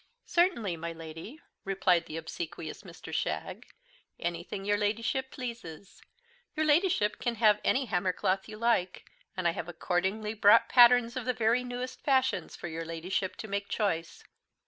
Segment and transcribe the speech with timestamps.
[0.25, 3.13] "Certainly, my Lady," replied the obsequious Mr.
[3.13, 3.67] Shagg,
[4.19, 6.01] "anything your Ladyship pleases;
[6.55, 9.05] your Ladyship can have any hammer cloth you like;
[9.37, 13.47] and I have accordingly brought patterns of the very newest fashions for your Ladyship to
[13.47, 14.23] make choice.